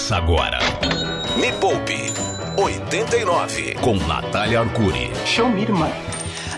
[0.00, 0.58] Começa agora.
[1.36, 2.10] Me Poupe
[2.56, 5.10] 89 com Natália Arcuri.
[5.26, 5.90] Show me, irmã.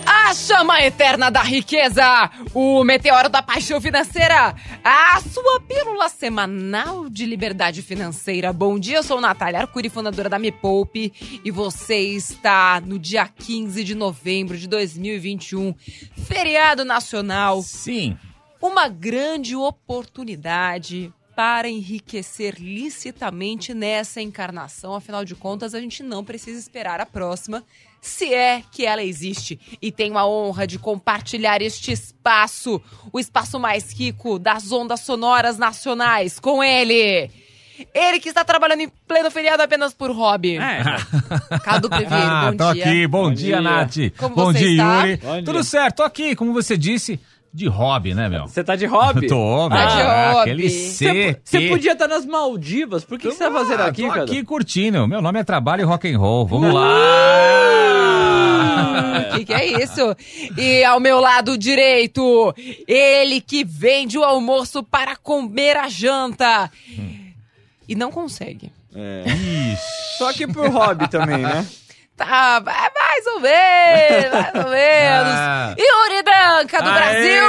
[0.07, 7.27] A chama eterna da riqueza, o meteoro da paixão financeira, a sua pílula semanal de
[7.27, 8.53] liberdade financeira.
[8.53, 11.13] Bom dia, eu sou Natália Arcuri, fundadora da Me Poupe,
[11.45, 15.75] e você está no dia 15 de novembro de 2021,
[16.17, 17.61] feriado nacional.
[17.61, 18.17] Sim.
[18.61, 21.13] Uma grande oportunidade
[21.43, 24.95] para enriquecer licitamente nessa encarnação.
[24.95, 27.65] Afinal de contas, a gente não precisa esperar a próxima,
[28.01, 29.59] se é que ela existe.
[29.83, 32.81] E tenho a honra de compartilhar este espaço,
[33.13, 37.29] o espaço mais rico das ondas sonoras nacionais, com ele.
[37.93, 40.59] Ele que está trabalhando em pleno feriado apenas por hobby.
[40.59, 40.85] É.
[41.65, 42.85] Cadu Priveiro, Ah, bom tô dia.
[42.85, 43.07] aqui.
[43.09, 43.61] Bom, Bom dia, dia.
[43.61, 43.97] Nath.
[44.17, 45.05] Como bom você dia, está?
[45.07, 45.17] Yuri.
[45.17, 45.45] Bom dia.
[45.45, 47.19] Tudo certo, tô aqui, como você disse,
[47.55, 48.47] de hobby, né, meu?
[48.49, 49.27] Você tá de hobby?
[49.29, 49.87] Tô, Tá meu.
[49.89, 50.51] de Ah, hobby.
[50.51, 51.41] Aquele Você CT.
[51.45, 53.05] você podia estar nas Maldivas.
[53.05, 54.23] Por que, que você tá fazendo Ah, aqui, tô cara?
[54.25, 55.07] aqui curtindo.
[55.07, 56.47] Meu nome é Trabalho e Rock and Roll.
[56.47, 56.87] Vamos lá.
[59.33, 60.17] O que, que é isso?
[60.57, 62.55] E ao meu lado direito,
[62.87, 66.71] ele que vende o almoço para comer a janta.
[67.89, 68.73] E não consegue.
[69.27, 70.19] Ixi.
[70.19, 71.67] Só que por hobby também, né?
[72.25, 75.35] Tá, vai mais ou menos, mais ou menos.
[75.35, 75.75] Ah.
[75.77, 76.95] Yuri Danca, do Aê!
[76.95, 77.45] Brasil!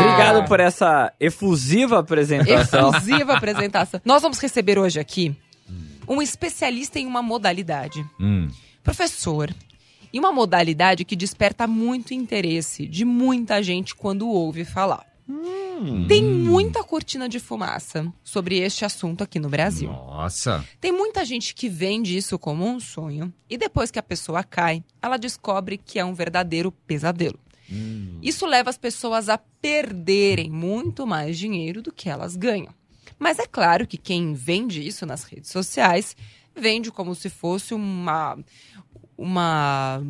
[0.00, 2.90] Obrigado por essa efusiva apresentação.
[2.90, 4.00] Exclusiva apresentação.
[4.04, 5.34] Nós vamos receber hoje aqui
[6.06, 8.04] um especialista em uma modalidade.
[8.20, 8.48] Hum.
[8.82, 9.50] Professor.
[10.12, 15.06] E uma modalidade que desperta muito interesse de muita gente quando ouve falar.
[16.08, 19.90] Tem muita cortina de fumaça sobre este assunto aqui no Brasil.
[19.90, 20.64] Nossa.
[20.80, 24.84] Tem muita gente que vende isso como um sonho e depois que a pessoa cai,
[25.00, 27.38] ela descobre que é um verdadeiro pesadelo.
[28.20, 32.74] Isso leva as pessoas a perderem muito mais dinheiro do que elas ganham.
[33.18, 36.14] Mas é claro que quem vende isso nas redes sociais
[36.54, 38.38] vende como se fosse uma
[39.16, 40.02] uma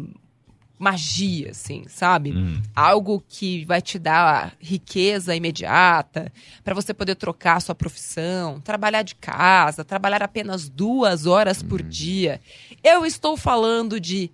[0.83, 2.33] magia, assim, sabe?
[2.33, 2.61] Hum.
[2.75, 6.33] Algo que vai te dar riqueza imediata,
[6.65, 11.81] para você poder trocar a sua profissão, trabalhar de casa, trabalhar apenas duas horas por
[11.81, 12.41] dia.
[12.83, 14.29] Eu estou falando de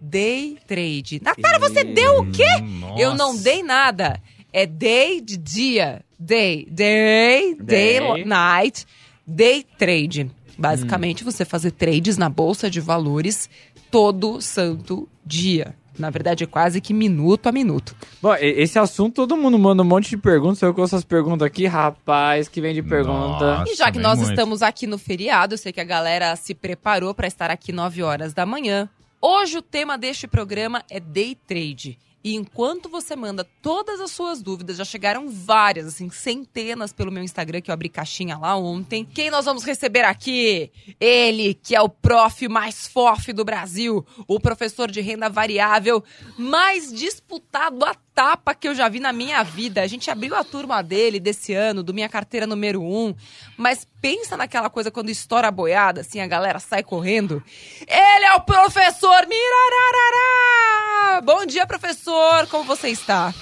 [0.00, 1.20] day trade.
[1.22, 2.48] Natália, você deu o quê?
[2.96, 3.44] Eu não Nossa.
[3.44, 4.22] dei nada.
[4.54, 6.02] É day de dia.
[6.18, 6.66] Day.
[6.70, 8.24] Day, day, Day.
[8.24, 8.86] night.
[9.26, 10.30] Day trade.
[10.56, 13.50] Basicamente, você fazer trades na bolsa de valores
[13.90, 15.74] todo santo dia.
[15.98, 17.94] Na verdade, é quase que minuto a minuto.
[18.22, 20.62] Bom, esse assunto todo mundo manda um monte de perguntas.
[20.62, 23.58] Eu com essas perguntas aqui, rapaz, que vem de pergunta.
[23.58, 24.30] Nossa, E já que nós muito.
[24.30, 28.02] estamos aqui no feriado, eu sei que a galera se preparou para estar aqui 9
[28.02, 28.88] horas da manhã.
[29.20, 31.98] Hoje o tema deste programa é day trade.
[32.22, 37.22] E enquanto você manda todas as suas dúvidas, já chegaram várias, assim, centenas pelo meu
[37.22, 39.04] Instagram, que eu abri caixinha lá ontem.
[39.04, 40.70] Quem nós vamos receber aqui?
[41.00, 46.04] Ele, que é o prof mais fof do Brasil, o professor de renda variável
[46.36, 49.82] mais disputado a tapa que eu já vi na minha vida.
[49.82, 53.14] A gente abriu a turma dele desse ano, do Minha Carteira número 1.
[53.56, 57.42] Mas pensa naquela coisa quando estoura a boiada, assim, a galera sai correndo.
[57.86, 61.20] Ele é o professor Mirararará!
[61.22, 62.46] Bom dia, professor!
[62.48, 63.34] Como você está?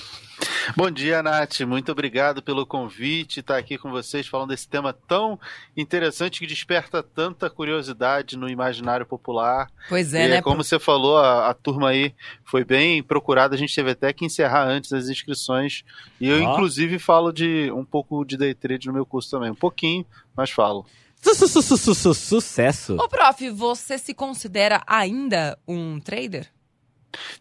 [0.77, 1.61] Bom dia, Nath.
[1.61, 5.39] Muito obrigado pelo convite, estar aqui com vocês falando desse tema tão
[5.77, 9.71] interessante que desperta tanta curiosidade no imaginário popular.
[9.89, 10.43] Pois e é, né?
[10.43, 12.15] como você falou, a, a turma aí
[12.45, 15.83] foi bem procurada, a gente teve até que encerrar antes as inscrições.
[16.21, 16.53] E eu, Ó.
[16.53, 19.51] inclusive, falo de um pouco de day trade no meu curso também.
[19.51, 20.05] Um pouquinho,
[20.37, 20.85] mas falo.
[21.21, 22.97] Su- su- su- su- su- su- Sucesso.
[23.01, 26.49] Ô, prof, você se considera ainda um trader?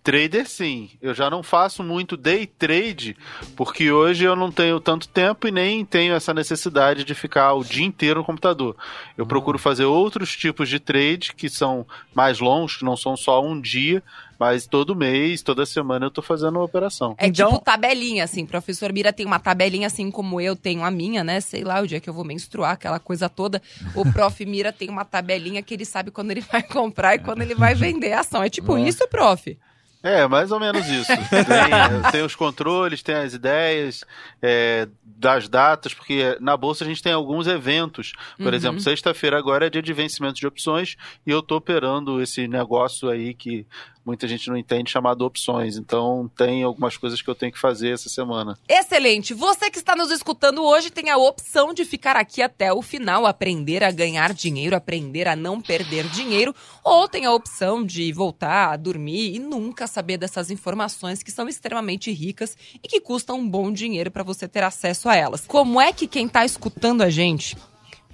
[0.02, 0.90] Trader, sim.
[1.02, 3.18] Eu já não faço muito day trade,
[3.56, 7.64] porque hoje eu não tenho tanto tempo e nem tenho essa necessidade de ficar o
[7.64, 8.76] dia inteiro no computador.
[9.18, 11.86] Eu procuro fazer outros tipos de trade que são
[12.16, 14.02] mais longos, que não são só um dia,
[14.40, 17.16] mas todo mês, toda semana eu tô fazendo uma operação.
[17.18, 18.46] É Então- tipo tabelinha, assim.
[18.46, 21.40] Professor Mira tem uma tabelinha, assim como eu tenho a minha, né?
[21.42, 23.62] Sei lá, o dia que eu vou menstruar, aquela coisa toda.
[23.96, 27.42] O prof Mira tem uma tabelinha que ele sabe quando ele vai comprar e quando
[27.42, 28.44] ele vai vender a ação.
[28.44, 29.58] É tipo isso, prof?
[30.04, 31.08] É, mais ou menos isso.
[31.30, 34.06] Tem, tem os controles, tem as ideias
[34.42, 38.14] é, das datas, porque na bolsa a gente tem alguns eventos.
[38.38, 38.54] Por Uhum.
[38.54, 40.96] exemplo, sexta-feira agora é dia de vencimento de opções
[41.26, 43.66] e eu tô operando esse negócio aí que
[44.08, 45.76] muita gente não entende, chamado opções.
[45.76, 48.58] Então tem algumas coisas que eu tenho que fazer essa semana.
[48.68, 49.34] Excelente!
[49.34, 53.26] Você que está nos escutando hoje tem a opção de ficar aqui até o final,
[53.26, 58.72] aprender a ganhar dinheiro, aprender a não perder dinheiro, ou tem a opção de voltar
[58.72, 63.50] a dormir e nunca saber dessas informações que são extremamente ricas e que custam um
[63.50, 65.46] bom dinheiro para você ter acesso a elas.
[65.46, 67.58] Como é que quem está escutando a gente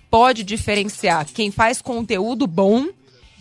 [0.10, 2.88] pode diferenciar quem faz conteúdo bom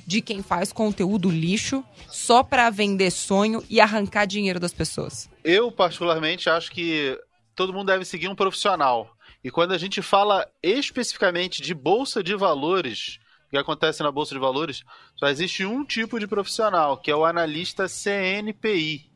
[0.07, 5.29] de quem faz conteúdo lixo só para vender sonho e arrancar dinheiro das pessoas?
[5.45, 7.19] Eu, particularmente, acho que
[7.55, 9.15] todo mundo deve seguir um profissional.
[9.45, 14.35] E quando a gente fala especificamente de bolsa de valores, o que acontece na bolsa
[14.35, 14.85] de valores,
[15.17, 19.11] só existe um tipo de profissional, que é o analista CNPI.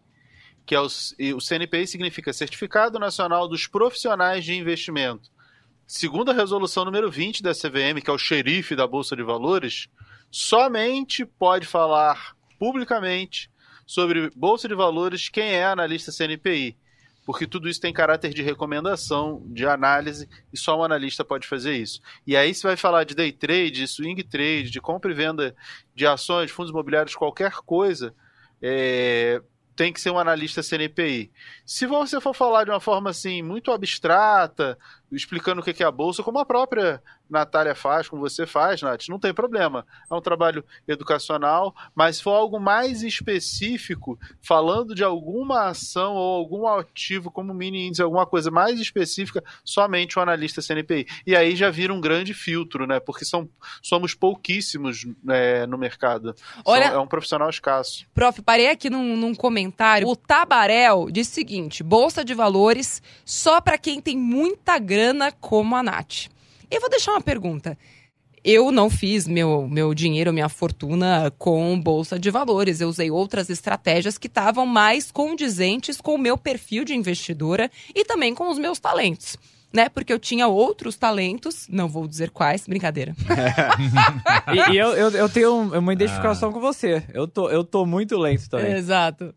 [0.64, 5.30] Que é o, o CNPI significa Certificado Nacional dos Profissionais de Investimento.
[5.86, 9.88] Segundo a resolução número 20 da CVM, que é o xerife da Bolsa de Valores,
[10.36, 13.50] somente pode falar publicamente
[13.86, 16.76] sobre Bolsa de Valores quem é analista CNPI
[17.24, 21.74] porque tudo isso tem caráter de recomendação, de análise, e só um analista pode fazer
[21.74, 22.00] isso.
[22.24, 25.52] E aí você vai falar de day trade, de swing trade, de compra e venda
[25.92, 28.14] de ações, fundos imobiliários, qualquer coisa,
[28.62, 29.42] é,
[29.74, 31.32] tem que ser um analista CNPI.
[31.64, 34.78] Se você for falar de uma forma assim muito abstrata,
[35.10, 39.08] explicando o que é a bolsa, como a própria Natália faz, como você faz, Nath,
[39.08, 39.86] não tem problema.
[40.10, 46.36] É um trabalho educacional, mas se for algo mais específico, falando de alguma ação ou
[46.36, 51.06] algum ativo, como mini índice, alguma coisa mais específica, somente o analista CNPI.
[51.26, 53.00] E aí já vira um grande filtro, né?
[53.00, 53.48] Porque são,
[53.82, 56.34] somos pouquíssimos é, no mercado.
[56.64, 58.06] Olha, é um profissional escasso.
[58.14, 60.06] Prof, parei aqui num, num comentário.
[60.06, 64.95] O Tabarel diz o seguinte: Bolsa de Valores só para quem tem muita grana
[65.40, 66.26] como a Nath.
[66.70, 67.76] Eu vou deixar uma pergunta.
[68.44, 72.80] Eu não fiz meu, meu dinheiro, minha fortuna com bolsa de valores.
[72.80, 78.04] Eu usei outras estratégias que estavam mais condizentes com o meu perfil de investidora e
[78.04, 79.36] também com os meus talentos
[79.76, 79.90] né?
[79.90, 83.14] Porque eu tinha outros talentos, não vou dizer quais, brincadeira.
[84.50, 86.52] e, e eu, eu, eu, tenho uma identificação ah.
[86.52, 87.04] com você.
[87.12, 88.72] Eu tô, eu tô muito lento também.
[88.72, 89.34] Exato.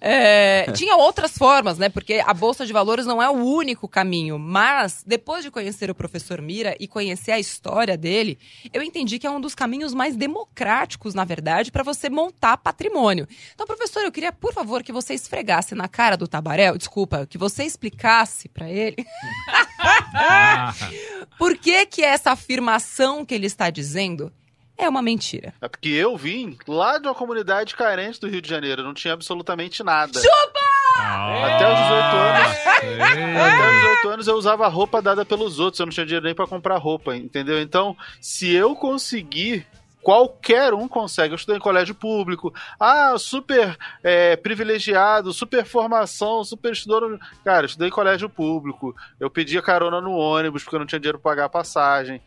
[0.00, 1.88] É, tinha outras formas, né?
[1.88, 4.40] Porque a Bolsa de Valores não é o único caminho.
[4.40, 8.40] Mas, depois de conhecer o professor Mira e conhecer a história dele,
[8.72, 13.28] eu entendi que é um dos caminhos mais democráticos, na verdade, para você montar patrimônio.
[13.54, 17.38] Então, professor, eu queria, por favor, que você esfregasse na cara do Tabarel, desculpa, que
[17.38, 18.96] você explicasse para ele.
[21.38, 24.32] Por que que essa afirmação que ele está dizendo
[24.76, 25.54] é uma mentira?
[25.60, 29.14] É porque eu vim lá de uma comunidade carente do Rio de Janeiro, não tinha
[29.14, 30.20] absolutamente nada.
[30.20, 30.66] Chupa!
[30.98, 32.56] Até os 18 anos.
[33.02, 36.34] até os 18 anos eu usava roupa dada pelos outros, eu não tinha dinheiro nem
[36.34, 37.60] para comprar roupa, entendeu?
[37.60, 39.66] Então, se eu conseguir
[40.06, 41.32] Qualquer um consegue.
[41.32, 42.54] Eu estudei em colégio público.
[42.78, 47.18] Ah, super é, privilegiado, super formação, super estudou.
[47.44, 48.94] Cara, eu estudei em colégio público.
[49.18, 52.22] Eu pedia carona no ônibus porque eu não tinha dinheiro para pagar a passagem.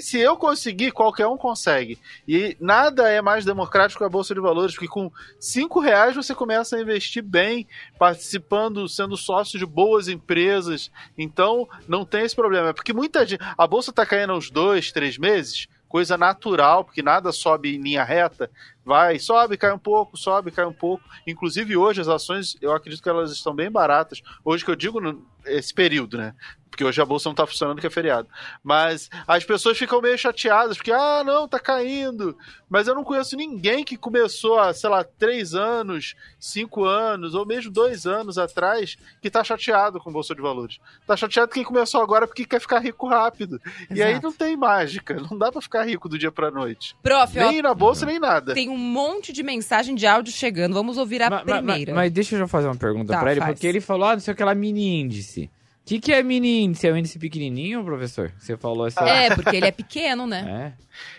[0.00, 1.98] Se eu conseguir, qualquer um consegue.
[2.28, 5.10] E nada é mais democrático que a Bolsa de Valores, porque com
[5.40, 7.66] cinco reais você começa a investir bem,
[7.98, 10.90] participando, sendo sócio de boas empresas.
[11.16, 12.74] Então, não tem esse problema.
[12.74, 13.42] Porque muita gente.
[13.56, 18.04] A Bolsa está caindo uns dois, três meses coisa natural, porque nada sobe em linha
[18.04, 18.50] reta,
[18.88, 21.04] vai, sobe, cai um pouco, sobe, cai um pouco.
[21.26, 24.22] Inclusive hoje as ações, eu acredito que elas estão bem baratas.
[24.42, 24.98] Hoje que eu digo
[25.44, 26.34] esse período, né?
[26.70, 28.28] Porque hoje a bolsa não tá funcionando que é feriado.
[28.62, 32.36] Mas as pessoas ficam meio chateadas, porque, ah, não, tá caindo.
[32.68, 37.44] Mas eu não conheço ninguém que começou há, sei lá, três anos, cinco anos, ou
[37.44, 40.78] mesmo dois anos atrás, que tá chateado com bolsa de valores.
[41.06, 43.60] Tá chateado quem começou agora porque quer ficar rico rápido.
[43.64, 43.94] Exato.
[43.94, 45.14] E aí não tem mágica.
[45.28, 46.94] Não dá para ficar rico do dia pra noite.
[47.02, 48.54] Prof, nem ó, na bolsa, nem nada.
[48.54, 50.74] Tem um monte de mensagem de áudio chegando.
[50.74, 51.92] Vamos ouvir a primeira.
[51.92, 53.52] Mas, mas, deixa eu já fazer uma pergunta tá, pra ele, faz.
[53.52, 55.50] porque ele falou, ah, não sei o que lá, mini índice
[55.88, 56.86] que, que é mini índice?
[56.86, 58.30] É um índice pequenininho, professor?
[58.38, 59.02] Você falou assim.
[59.02, 60.74] É, porque ele é pequeno, né?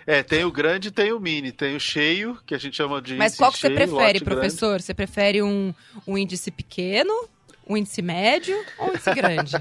[0.06, 0.20] É.
[0.20, 1.52] é, tem o grande e tem o mini.
[1.52, 4.70] Tem o cheio, que a gente chama de Mas qual que cheio, você prefere, professor?
[4.70, 4.84] Grande.
[4.84, 5.74] Você prefere um,
[6.06, 7.28] um índice pequeno
[7.70, 9.56] um índice médio ou um índice grande?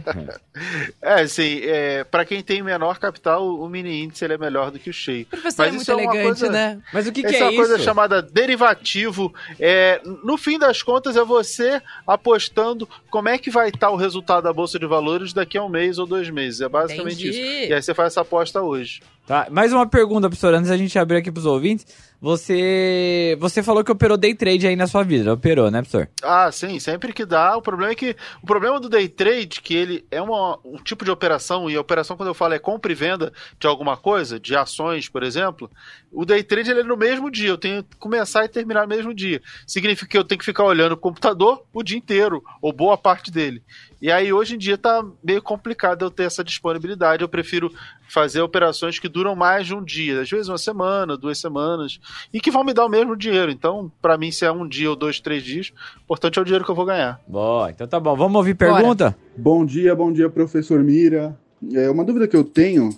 [1.02, 4.78] é, assim, é, para quem tem menor capital, o mini índice ele é melhor do
[4.78, 5.24] que o cheio.
[5.24, 6.80] O professor Mas é muito é elegante, coisa, né?
[6.92, 9.34] Mas o que, que é, é uma coisa chamada derivativo.
[9.60, 14.44] É, no fim das contas, é você apostando como é que vai estar o resultado
[14.44, 16.62] da Bolsa de Valores daqui a um mês ou dois meses.
[16.62, 17.40] É basicamente Entendi.
[17.40, 17.70] isso.
[17.70, 19.02] E aí você faz essa aposta hoje.
[19.28, 21.86] Tá, mais uma pergunta, professor, antes da gente abrir aqui pros ouvintes.
[22.18, 26.08] Você você falou que operou day trade aí na sua vida, operou, né, professor?
[26.22, 27.54] Ah, sim, sempre que dá.
[27.54, 31.04] O problema é que o problema do day trade que ele é uma, um tipo
[31.04, 33.30] de operação e a operação quando eu falo é compra e venda
[33.60, 35.70] de alguma coisa, de ações, por exemplo,
[36.12, 38.88] o day trade ele é no mesmo dia, eu tenho que começar e terminar no
[38.88, 39.40] mesmo dia.
[39.66, 43.30] Significa que eu tenho que ficar olhando o computador o dia inteiro ou boa parte
[43.30, 43.62] dele.
[44.00, 47.22] E aí hoje em dia tá meio complicado eu ter essa disponibilidade.
[47.22, 47.72] Eu prefiro
[48.08, 52.00] fazer operações que duram mais de um dia, às vezes uma semana, duas semanas,
[52.32, 53.50] e que vão me dar o mesmo dinheiro.
[53.50, 56.44] Então, para mim, se é um dia ou dois, três dias, o importante é o
[56.44, 57.20] dinheiro que eu vou ganhar.
[57.26, 58.16] Boa, então tá bom.
[58.16, 59.10] Vamos ouvir pergunta?
[59.10, 59.16] Bora.
[59.36, 61.36] Bom dia, bom dia, professor Mira.
[61.74, 62.90] É uma dúvida que eu tenho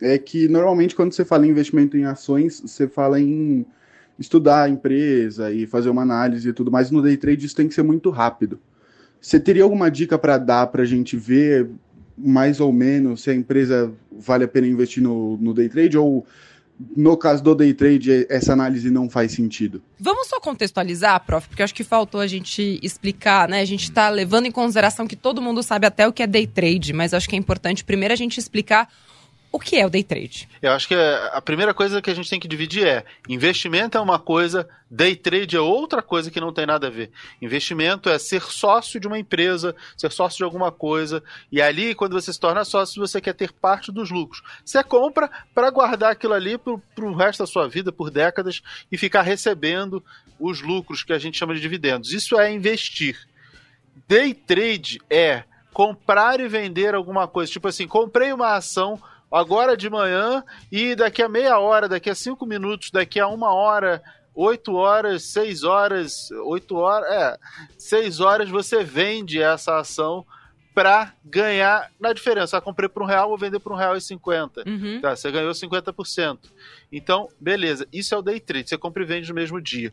[0.00, 3.64] é que normalmente quando você fala em investimento em ações, você fala em
[4.18, 6.90] estudar a empresa e fazer uma análise e tudo mais.
[6.90, 8.58] No day trade isso tem que ser muito rápido.
[9.20, 11.70] Você teria alguma dica para dar para a gente ver
[12.16, 16.24] mais ou menos se a empresa vale a pena investir no, no day trade ou
[16.96, 19.80] no caso do day trade, essa análise não faz sentido.
[19.98, 23.60] Vamos só contextualizar, prof, porque acho que faltou a gente explicar, né?
[23.60, 26.46] A gente está levando em consideração que todo mundo sabe até o que é day
[26.46, 28.88] trade, mas acho que é importante primeiro a gente explicar
[29.54, 30.48] o que é o day trade?
[30.60, 34.00] Eu acho que a primeira coisa que a gente tem que dividir é investimento é
[34.00, 37.12] uma coisa, day trade é outra coisa que não tem nada a ver.
[37.40, 42.20] Investimento é ser sócio de uma empresa, ser sócio de alguma coisa, e ali, quando
[42.20, 44.42] você se torna sócio, você quer ter parte dos lucros.
[44.64, 48.98] Você compra para guardar aquilo ali para o resto da sua vida, por décadas, e
[48.98, 50.02] ficar recebendo
[50.40, 52.12] os lucros que a gente chama de dividendos.
[52.12, 53.16] Isso é investir.
[54.08, 57.52] Day trade é comprar e vender alguma coisa.
[57.52, 59.00] Tipo assim, comprei uma ação
[59.34, 63.52] agora de manhã e daqui a meia hora, daqui a cinco minutos, daqui a uma
[63.52, 64.02] hora,
[64.34, 67.38] oito horas, seis horas, oito horas, é,
[67.76, 70.24] seis horas você vende essa ação
[70.74, 72.56] para ganhar na diferença.
[72.56, 74.64] Ah, comprei por um real, vou vender por um real e cinquenta.
[74.66, 75.00] Uhum.
[75.00, 76.38] Tá, você ganhou 50%.
[76.90, 77.86] Então, beleza.
[77.92, 78.68] Isso é o day trade.
[78.68, 79.92] Você compra e vende no mesmo dia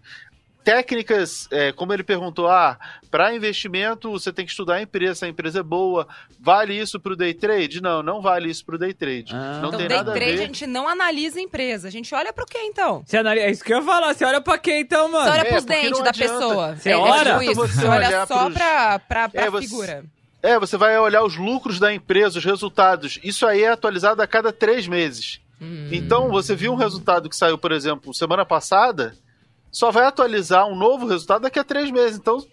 [0.64, 2.78] técnicas, é, como ele perguntou, ah,
[3.10, 6.08] para investimento você tem que estudar a empresa, se a empresa é boa,
[6.40, 7.82] vale isso para o day trade?
[7.82, 9.34] Não, não vale isso para o day trade.
[9.36, 9.60] Ah.
[9.62, 10.44] Não então, tem day nada trade a, ver.
[10.44, 13.04] a gente não analisa a empresa, a gente olha para o que então?
[13.06, 15.26] Você analisa, é isso que eu ia falar, você olha para quê então, mano?
[15.26, 16.76] Você olha para os é, dentes da pessoa.
[16.76, 17.40] Você é, olha?
[17.40, 18.58] Tipo isso, você olha só pros...
[18.58, 20.04] para a é, figura.
[20.44, 23.20] É, você vai olhar os lucros da empresa, os resultados.
[23.24, 25.40] Isso aí é atualizado a cada três meses.
[25.62, 25.90] Hum.
[25.92, 29.16] Então, você viu um resultado que saiu, por exemplo, semana passada,
[29.72, 32.18] só vai atualizar um novo resultado daqui a três meses.
[32.18, 32.46] Então,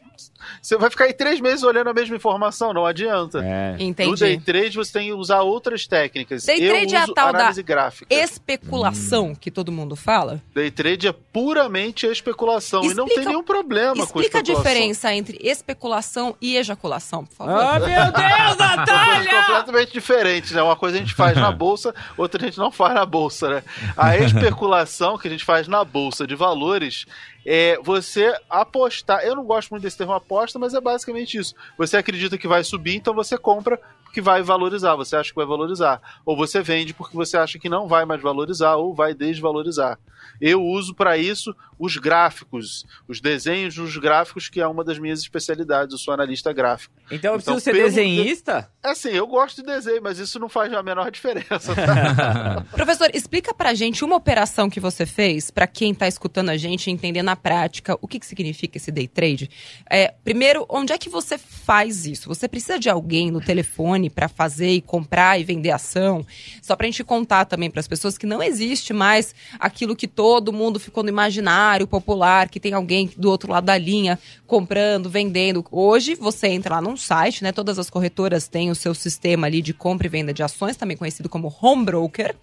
[0.61, 3.43] você vai ficar aí três meses olhando a mesma informação, não adianta.
[3.45, 3.77] É.
[3.79, 4.11] Entendi.
[4.11, 6.45] No day trade você tem que usar outras técnicas.
[6.45, 8.15] Day Eu trade é a tal da gráfica.
[8.15, 9.35] especulação hum.
[9.35, 10.43] que todo mundo fala?
[10.55, 15.13] Day trade é puramente especulação explica, e não tem nenhum problema com Explica a diferença
[15.15, 17.55] entre especulação e ejaculação, por favor.
[17.55, 19.39] Oh, meu Deus, Natália!
[19.47, 20.63] completamente diferente, né?
[20.63, 23.63] Uma coisa a gente faz na bolsa, outra a gente não faz na bolsa, né?
[23.97, 27.07] A especulação que a gente faz na bolsa de valores
[27.51, 29.25] é você apostar.
[29.25, 31.55] Eu não gosto muito desse termo aposta, mas é basicamente isso.
[31.79, 35.45] Você acredita que vai subir, então você compra porque vai valorizar, você acha que vai
[35.45, 36.01] valorizar.
[36.25, 39.99] Ou você vende porque você acha que não vai mais valorizar ou vai desvalorizar.
[40.41, 45.21] Eu uso para isso os gráficos, os desenhos dos gráficos, que é uma das minhas
[45.21, 45.93] especialidades.
[45.93, 46.95] Eu sou analista gráfico.
[47.11, 48.71] Então eu preciso então, ser desenhista?
[48.83, 51.75] É assim, eu gosto de desenho, mas isso não faz a menor diferença.
[51.75, 52.65] Tá?
[52.73, 56.91] Professor, explica pra gente uma operação que você fez, para quem tá escutando a gente
[56.91, 59.51] entender na prática o que, que significa esse day trade.
[59.89, 62.29] É, primeiro, onde é que você faz isso?
[62.29, 66.25] Você precisa de alguém no telefone para fazer e comprar e vender ação?
[66.63, 70.53] Só pra gente contar também para as pessoas que não existe mais aquilo que todo
[70.53, 75.65] mundo ficou no imaginário popular, que tem alguém do outro lado da linha comprando, vendendo.
[75.71, 77.51] Hoje você entra lá num site, né?
[77.51, 80.97] Todas as corretoras têm o seu sistema ali de compra e venda de ações, também
[80.97, 82.37] conhecido como home broker.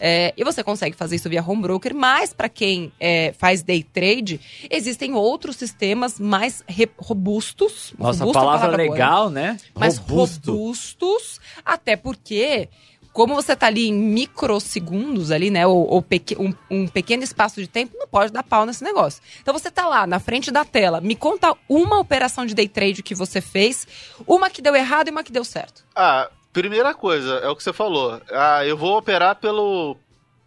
[0.00, 3.82] É, e você consegue fazer isso via home broker, mas para quem é, faz day
[3.82, 6.62] trade, existem outros sistemas mais
[6.98, 7.94] robustos.
[7.98, 9.56] Nossa, robusto, palavra, palavra legal, boa, né?
[9.74, 10.52] Mais Robusto.
[10.94, 12.68] Robustos, até porque
[13.12, 15.64] como você tá ali em microsegundos ali, né?
[15.64, 16.04] Ou, ou
[16.36, 19.22] um, um, pequeno espaço de tempo, não pode dar pau nesse negócio.
[19.40, 21.00] Então você tá lá na frente da tela.
[21.00, 23.86] Me conta uma operação de day trade que você fez,
[24.26, 25.84] uma que deu errado e uma que deu certo.
[25.94, 28.20] Ah, primeira coisa, é o que você falou.
[28.32, 29.96] Ah, eu vou operar pelo,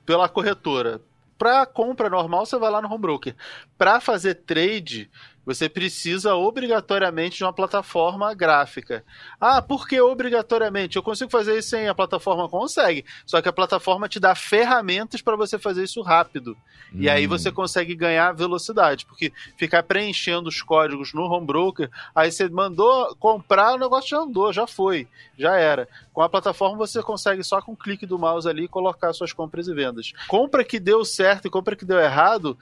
[0.06, 1.00] pela corretora.
[1.38, 3.34] Para compra normal, você vai lá no home broker.
[3.78, 5.10] Para fazer trade,
[5.48, 9.02] você precisa obrigatoriamente de uma plataforma gráfica.
[9.40, 10.98] Ah, por que obrigatoriamente?
[10.98, 12.50] Eu consigo fazer isso sem a plataforma?
[12.50, 13.06] Consegue.
[13.26, 16.58] Só que a plataforma te dá ferramentas para você fazer isso rápido.
[16.94, 16.98] Hum.
[17.00, 17.30] E aí hum.
[17.30, 19.06] você consegue ganhar velocidade.
[19.06, 24.18] Porque ficar preenchendo os códigos no home broker, aí você mandou comprar, o negócio já
[24.18, 25.08] andou, já foi,
[25.40, 25.88] já era.
[26.12, 29.70] Com a plataforma você consegue só com um clique do mouse ali colocar suas compras
[29.70, 30.12] e vendas.
[30.28, 32.58] Compra que deu certo e compra que deu errado,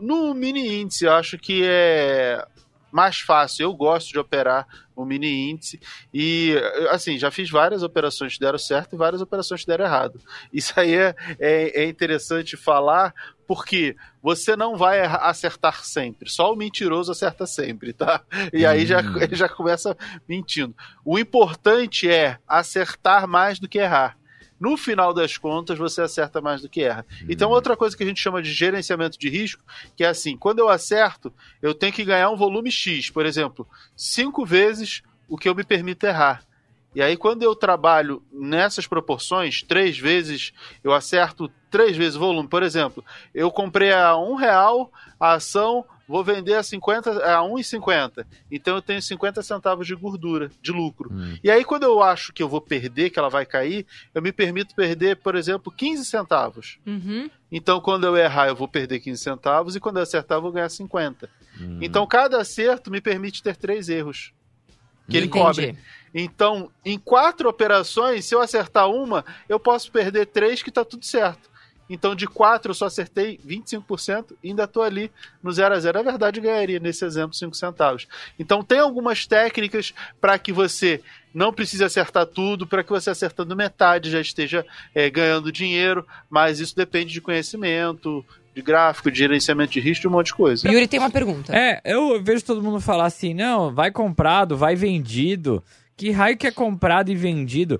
[0.00, 2.29] no mini índice, eu acho que é
[2.90, 3.64] mais fácil.
[3.64, 5.80] Eu gosto de operar o mini índice
[6.12, 6.54] e,
[6.90, 10.20] assim, já fiz várias operações que deram certo e várias operações que deram errado.
[10.52, 13.14] Isso aí é, é, é interessante falar
[13.46, 16.30] porque você não vai acertar sempre.
[16.30, 18.22] Só o mentiroso acerta sempre, tá?
[18.52, 19.16] E aí já, hum.
[19.32, 19.96] já começa
[20.28, 20.74] mentindo.
[21.04, 24.19] O importante é acertar mais do que errar
[24.60, 27.06] no final das contas você acerta mais do que erra.
[27.22, 27.26] Uhum.
[27.30, 29.64] Então, outra coisa que a gente chama de gerenciamento de risco,
[29.96, 33.66] que é assim, quando eu acerto, eu tenho que ganhar um volume X, por exemplo,
[33.96, 36.44] cinco vezes o que eu me permito errar.
[36.94, 40.52] E aí, quando eu trabalho nessas proporções, três vezes,
[40.82, 42.48] eu acerto três vezes o volume.
[42.48, 48.26] Por exemplo, eu comprei a um real a ação, vou vender a, 50, a 1,50.
[48.50, 51.08] Então eu tenho 50 centavos de gordura, de lucro.
[51.12, 51.38] Hum.
[51.42, 54.32] E aí, quando eu acho que eu vou perder, que ela vai cair, eu me
[54.32, 56.78] permito perder, por exemplo, 15 centavos.
[56.84, 57.30] Uhum.
[57.52, 60.50] Então, quando eu errar, eu vou perder 15 centavos, e quando eu acertar, eu vou
[60.50, 61.30] ganhar 50.
[61.60, 61.78] Hum.
[61.80, 64.32] Então, cada acerto me permite ter três erros
[65.08, 65.44] que ele Entendi.
[65.44, 65.78] cobre.
[66.12, 71.04] Então, em quatro operações, se eu acertar uma, eu posso perder três que tá tudo
[71.04, 71.48] certo.
[71.90, 75.10] Então, de 4 eu só acertei 25% e ainda estou ali
[75.42, 78.06] no 0 a 0 É verdade, ganharia nesse exemplo 5 centavos.
[78.38, 81.02] Então, tem algumas técnicas para que você
[81.34, 86.60] não precise acertar tudo, para que você acertando metade já esteja é, ganhando dinheiro, mas
[86.60, 90.68] isso depende de conhecimento, de gráfico, de gerenciamento de risco, de um monte de coisa.
[90.68, 91.56] Yuri tem uma pergunta.
[91.56, 95.62] É, eu vejo todo mundo falar assim, não, vai comprado, vai vendido.
[96.00, 97.78] Que raio que é comprado e vendido?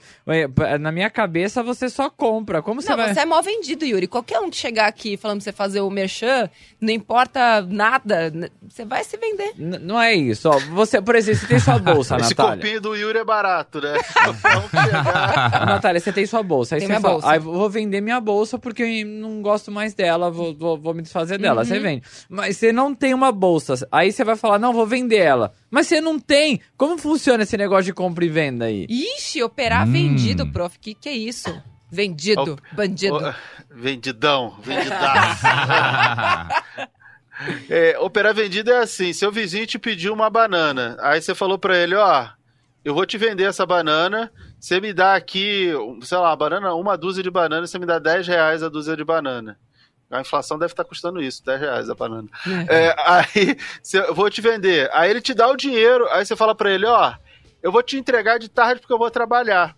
[0.79, 2.61] Na minha cabeça, você só compra.
[2.61, 3.15] Como você não, vai...
[3.15, 4.07] você é mal vendido, Yuri.
[4.07, 8.31] Qualquer um que chegar aqui falando pra você fazer o merchan, não importa nada,
[8.69, 9.55] você vai se vender.
[9.57, 10.50] N não é isso.
[10.50, 12.53] Ó, você, por exemplo, você tem sua bolsa, Esse Natália.
[12.53, 13.95] Esse copinho do Yuri é barato, né?
[15.67, 16.75] Natália, você tem sua bolsa.
[16.75, 17.33] Aí tem você fala, bolsa.
[17.33, 21.00] Ah, vou vender minha bolsa porque eu não gosto mais dela, vou, vou, vou me
[21.00, 21.62] desfazer dela.
[21.62, 21.67] Uhum.
[21.67, 22.03] Você vende.
[22.29, 23.89] Mas você não tem uma bolsa.
[23.91, 25.55] Aí você vai falar, não, vou vender ela.
[25.71, 26.61] Mas você não tem.
[26.77, 28.87] Como funciona esse negócio de compra e venda aí?
[28.88, 29.93] Ixi, operar hum.
[29.93, 30.79] vendido, prof.
[30.79, 31.50] Que que é isso?
[31.90, 33.17] Vendido, o, bandido.
[33.17, 33.35] O,
[33.75, 35.47] vendidão, vendidaço.
[37.69, 40.97] é, operar vendido é assim: seu vizinho te pediu uma banana.
[41.00, 42.29] Aí você falou para ele: ó,
[42.85, 44.31] eu vou te vender essa banana.
[44.59, 48.29] Você me dá aqui, sei lá, banana, uma dúzia de banana, você me dá 10
[48.29, 49.59] reais a dúzia de banana.
[50.11, 52.29] A inflação deve estar custando isso, 10 reais a banana.
[52.69, 52.87] É.
[52.87, 53.57] É, aí,
[53.95, 54.90] eu vou te vender.
[54.93, 57.14] Aí ele te dá o dinheiro, aí você fala para ele, ó,
[57.62, 59.76] eu vou te entregar de tarde porque eu vou trabalhar.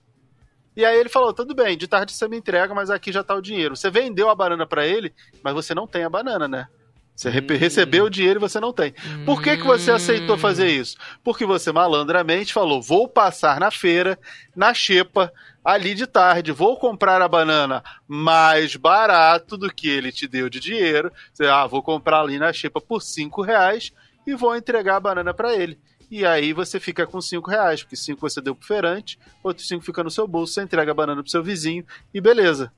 [0.74, 3.34] E aí ele falou, tudo bem, de tarde você me entrega, mas aqui já tá
[3.34, 3.76] o dinheiro.
[3.76, 5.12] Você vendeu a banana para ele,
[5.42, 6.66] mas você não tem a banana, né?
[7.14, 7.58] Você hum.
[7.58, 8.94] recebeu o dinheiro e você não tem.
[9.26, 10.96] Por que, que você aceitou fazer isso?
[11.22, 14.18] Porque você malandramente falou: vou passar na feira,
[14.56, 15.30] na xepa,
[15.64, 20.58] ali de tarde, vou comprar a banana mais barato do que ele te deu de
[20.58, 21.12] dinheiro.
[21.32, 23.92] Você, ah, vou comprar ali na Xepa por 5 reais
[24.26, 25.78] e vou entregar a banana para ele.
[26.12, 29.82] E aí você fica com 5 reais, porque 5 você deu pro feirante, outros 5
[29.82, 32.70] fica no seu bolso, você entrega a banana pro seu vizinho e beleza.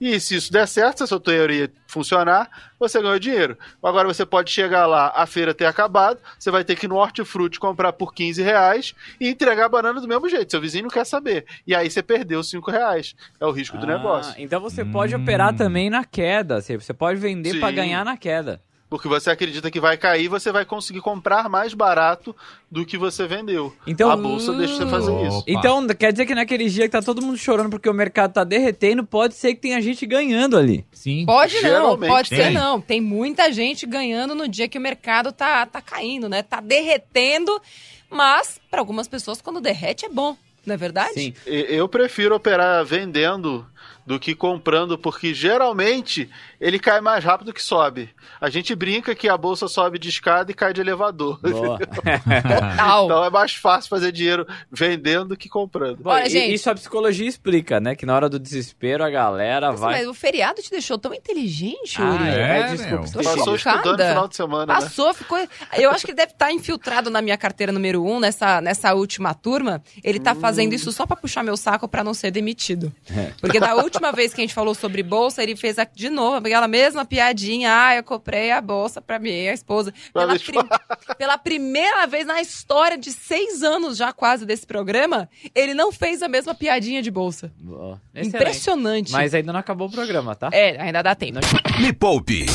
[0.00, 2.50] E se isso der certo, se a sua teoria funcionar,
[2.80, 3.56] você ganhou dinheiro.
[3.80, 6.96] Agora você pode chegar lá, a feira ter acabado, você vai ter que ir no
[6.96, 10.50] hortifruti comprar por 15 reais e entregar a banana do mesmo jeito.
[10.50, 11.46] Seu vizinho não quer saber.
[11.64, 13.14] E aí você perdeu 5 reais.
[13.38, 14.34] É o risco ah, do negócio.
[14.36, 15.22] Então você pode hum.
[15.22, 16.60] operar também na queda.
[16.60, 20.64] Você pode vender para ganhar na queda porque você acredita que vai cair, você vai
[20.64, 22.34] conseguir comprar mais barato
[22.68, 23.72] do que você vendeu.
[23.86, 25.28] Então, a bolsa deixa você fazer opa.
[25.28, 25.44] isso.
[25.46, 28.42] Então, quer dizer que naquele dia que tá todo mundo chorando porque o mercado tá
[28.42, 30.84] derretendo, pode ser que tenha gente ganhando ali.
[30.90, 31.24] Sim.
[31.24, 32.38] Pode não, pode tem.
[32.38, 32.80] ser não.
[32.80, 36.42] Tem muita gente ganhando no dia que o mercado tá, tá caindo, né?
[36.42, 37.62] Tá derretendo,
[38.10, 40.36] mas para algumas pessoas quando derrete é bom.
[40.66, 41.14] Não é verdade?
[41.14, 41.34] Sim.
[41.46, 43.64] Eu prefiro operar vendendo
[44.10, 46.28] do que comprando, porque geralmente
[46.60, 48.10] ele cai mais rápido que sobe.
[48.40, 51.38] A gente brinca que a bolsa sobe de escada e cai de elevador.
[53.06, 56.00] então é mais fácil fazer dinheiro vendendo que comprando.
[56.04, 56.52] Olha, gente...
[56.52, 57.94] Isso a psicologia explica, né?
[57.94, 59.98] Que na hora do desespero a galera Nossa, vai.
[59.98, 62.24] Mas o feriado te deixou tão inteligente, Uri.
[62.24, 63.12] Ah, é, é, desculpa.
[63.12, 64.74] Tô Passou estudando no final de semana.
[64.74, 64.80] Né?
[64.80, 65.14] Passou, né?
[65.14, 65.38] ficou.
[65.78, 69.34] Eu acho que ele deve estar infiltrado na minha carteira número um, nessa, nessa última
[69.34, 69.80] turma.
[70.02, 70.40] Ele tá hum.
[70.40, 72.92] fazendo isso só para puxar meu saco para não ser demitido.
[73.08, 73.30] É.
[73.40, 76.66] Porque da última vez que a gente falou sobre bolsa, ele fez de novo aquela
[76.66, 77.70] mesma piadinha.
[77.72, 79.92] Ah, eu comprei a bolsa pra minha esposa.
[80.12, 80.58] Pela, prim...
[81.18, 86.22] Pela primeira vez na história de seis anos já quase desse programa, ele não fez
[86.22, 87.52] a mesma piadinha de bolsa.
[87.58, 88.00] Boa.
[88.14, 89.12] Impressionante.
[89.12, 90.48] Mas ainda não acabou o programa, tá?
[90.52, 91.38] É, ainda dá tempo.
[91.80, 92.46] Me Poupe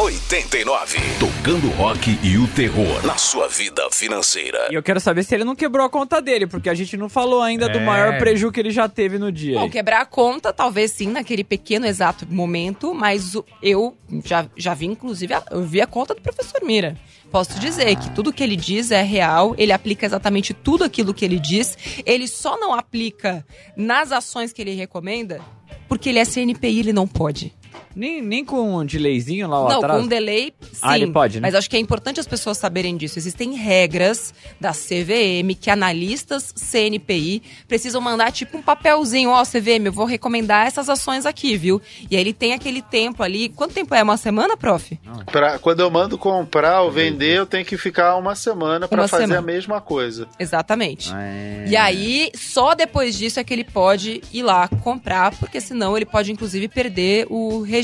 [0.00, 0.98] 89.
[1.18, 4.68] Tocando rock e o terror na sua vida financeira.
[4.70, 7.06] E eu quero saber se ele não quebrou a conta dele, porque a gente não
[7.06, 7.68] falou ainda é.
[7.68, 9.58] do maior prejuízo que ele já teve no dia.
[9.58, 14.86] Bom, quebrar a conta, talvez sim, naquele pequeno exato momento, mas eu já, já vi,
[14.86, 16.96] inclusive, eu vi a conta do professor Mira.
[17.30, 21.26] Posso dizer que tudo que ele diz é real, ele aplica exatamente tudo aquilo que
[21.26, 23.44] ele diz, ele só não aplica
[23.76, 25.42] nas ações que ele recomenda
[25.90, 27.52] porque ele é CNPI, ele não pode.
[27.94, 29.98] Nem, nem com um delayzinho lá Não, atrás?
[30.00, 30.78] com um delay, sim.
[30.80, 31.48] Ah, ele pode, né?
[31.48, 33.18] Mas acho que é importante as pessoas saberem disso.
[33.18, 39.30] Existem regras da CVM que analistas CNPI precisam mandar tipo um papelzinho.
[39.30, 41.82] Ó, CVM, eu vou recomendar essas ações aqui, viu?
[42.08, 43.48] E aí ele tem aquele tempo ali.
[43.48, 44.02] Quanto tempo é?
[44.02, 44.98] Uma semana, prof?
[45.26, 49.24] Pra, quando eu mando comprar ou vender, eu tenho que ficar uma semana para fazer
[49.24, 49.40] semana.
[49.40, 50.28] a mesma coisa.
[50.38, 51.12] Exatamente.
[51.14, 51.64] É.
[51.66, 56.06] E aí, só depois disso é que ele pode ir lá comprar, porque senão ele
[56.06, 57.79] pode, inclusive, perder o registro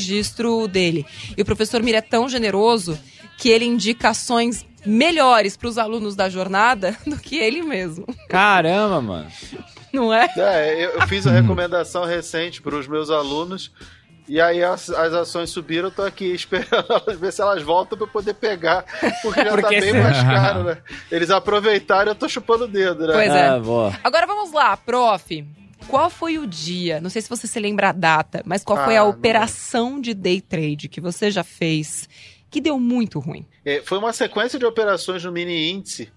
[0.69, 1.05] dele.
[1.37, 2.99] E o professor Mira é tão generoso
[3.39, 8.07] que ele indica ações melhores para os alunos da jornada do que ele mesmo.
[8.29, 9.27] Caramba, mano.
[9.93, 10.29] Não é?
[10.37, 13.73] É, eu, eu fiz uma recomendação recente para os meus alunos.
[14.29, 17.97] E aí as, as ações subiram, eu tô aqui esperando elas ver se elas voltam
[17.97, 18.85] para poder pegar,
[19.23, 20.79] porque já Porque tá bem se- mais caro, né?
[21.13, 23.13] Eles aproveitaram, eu tô chupando o dedo, né?
[23.13, 23.47] Pois é.
[23.51, 23.93] Ah, boa.
[24.03, 25.45] Agora vamos lá, prof.
[25.89, 27.01] Qual foi o dia?
[27.01, 30.01] Não sei se você se lembra a data, mas qual foi Ah, a não operação
[30.01, 32.09] de day trade que você já fez
[32.51, 33.47] que deu muito ruim?
[33.65, 36.11] É, foi uma sequência de operações no mini índice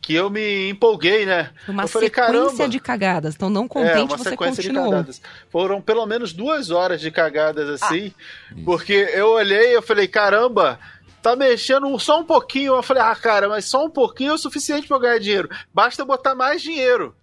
[0.00, 1.50] que eu me empolguei, né?
[1.66, 2.68] Uma eu falei, sequência caramba.
[2.68, 3.34] de cagadas.
[3.34, 4.90] Então, não É, contente, uma você sequência de continuou.
[4.92, 5.22] cagadas.
[5.50, 8.12] Foram pelo menos duas horas de cagadas assim,
[8.52, 8.54] Ah.
[8.64, 10.78] porque eu olhei e eu falei, caramba,
[11.22, 12.76] tá mexendo só um pouquinho.
[12.76, 15.48] Eu falei, ah, cara, mas só um pouquinho é o suficiente pra eu ganhar dinheiro.
[15.74, 17.16] Basta botar mais dinheiro.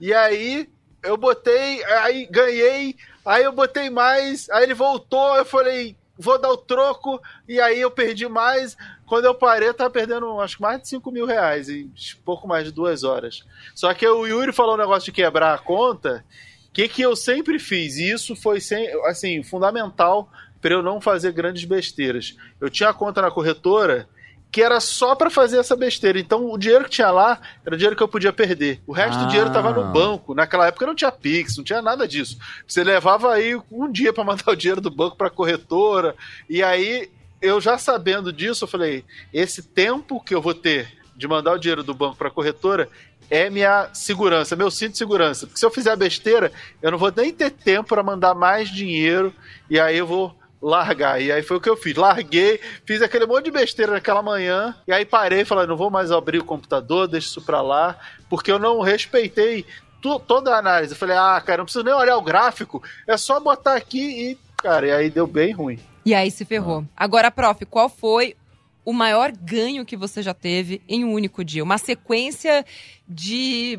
[0.00, 0.68] E aí
[1.02, 6.50] eu botei, aí ganhei, aí eu botei mais, aí ele voltou, eu falei, vou dar
[6.50, 8.76] o troco, e aí eu perdi mais.
[9.06, 11.92] Quando eu parei, eu tava perdendo acho que mais de 5 mil reais em
[12.24, 13.44] pouco mais de duas horas.
[13.74, 16.24] Só que o Yuri falou um negócio de quebrar a conta.
[16.72, 17.96] Que, que eu sempre fiz?
[17.96, 20.30] E isso foi sem, assim, fundamental
[20.62, 22.36] para eu não fazer grandes besteiras.
[22.58, 24.08] Eu tinha a conta na corretora
[24.52, 26.20] que era só para fazer essa besteira.
[26.20, 28.82] Então o dinheiro que tinha lá era o dinheiro que eu podia perder.
[28.86, 29.22] O resto Ah.
[29.22, 30.34] do dinheiro estava no banco.
[30.34, 32.36] Naquela época não tinha Pix, não tinha nada disso.
[32.68, 36.14] Você levava aí um dia para mandar o dinheiro do banco para corretora.
[36.50, 37.08] E aí
[37.40, 41.58] eu já sabendo disso, eu falei: esse tempo que eu vou ter de mandar o
[41.58, 42.90] dinheiro do banco para corretora
[43.30, 45.46] é minha segurança, meu cinto de segurança.
[45.46, 49.32] Porque se eu fizer besteira, eu não vou nem ter tempo para mandar mais dinheiro
[49.70, 51.20] e aí eu vou largar.
[51.20, 51.96] E aí foi o que eu fiz.
[51.96, 55.90] Larguei, fiz aquele monte de besteira naquela manhã e aí parei e falei, não vou
[55.90, 57.98] mais abrir o computador, deixa isso pra lá,
[58.30, 59.66] porque eu não respeitei
[60.00, 60.92] tu- toda a análise.
[60.92, 64.38] Eu falei, ah, cara, não preciso nem olhar o gráfico, é só botar aqui e,
[64.58, 65.78] cara, e aí deu bem ruim.
[66.06, 66.84] E aí se ferrou.
[66.96, 68.36] Agora, prof, qual foi
[68.84, 71.62] o maior ganho que você já teve em um único dia?
[71.62, 72.64] Uma sequência
[73.08, 73.78] de.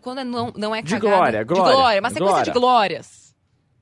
[0.00, 1.16] Quando é não, não é De cagada.
[1.16, 2.00] glória, De glória, glória.
[2.00, 2.52] Uma sequência glória.
[2.52, 3.23] de glórias.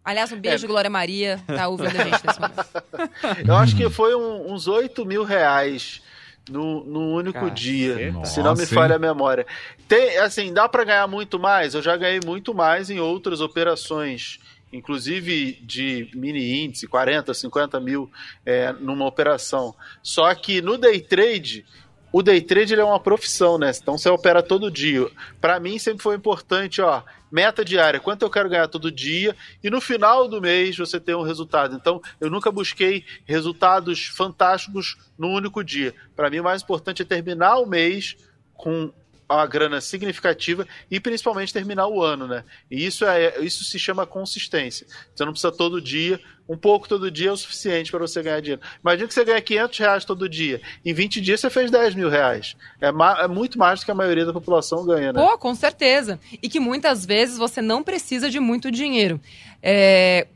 [0.05, 0.69] Aliás, um beijo, É.
[0.69, 2.67] Glória Maria, tá ouvindo a gente nesse momento.
[3.47, 6.03] Eu acho que foi um- uns 8 mil reais
[6.51, 7.55] no, no único Caceta.
[7.55, 9.47] dia, Nossa, se não me falha a memória.
[9.87, 11.75] Tem, assim, dá para ganhar muito mais?
[11.75, 14.41] Eu já ganhei muito mais em outras operações,
[14.73, 18.11] inclusive de mini índice, 40, 50 mil
[18.45, 19.73] é, numa operação.
[20.03, 21.65] Só que no day trade,
[22.13, 23.73] o day trade é uma profissão, né?
[23.75, 25.09] Então você opera todo dia.
[25.41, 29.71] Para mim sempre foi importante, ó, meta diária, quanto eu quero ganhar todo dia e
[29.71, 31.75] no final do mês você tem um resultado.
[31.75, 35.95] Então eu nunca busquei resultados fantásticos num único dia.
[36.15, 38.17] Para mim o mais importante é terminar o mês
[38.55, 38.93] com
[39.35, 42.45] uma grana significativa e principalmente terminar o ano, né?
[42.71, 44.87] E isso é isso se chama consistência.
[45.15, 48.41] Você não precisa todo dia, um pouco todo dia é o suficiente para você ganhar
[48.41, 48.63] dinheiro.
[48.83, 50.61] Imagina que você ganha 500 reais todo dia.
[50.85, 52.57] Em 20 dias você fez 10 mil reais.
[52.81, 55.21] É, é muito mais do que a maioria da população ganha, né?
[55.21, 56.19] Pô, com certeza.
[56.43, 59.21] E que muitas vezes você não precisa de muito dinheiro.
[59.63, 60.27] É,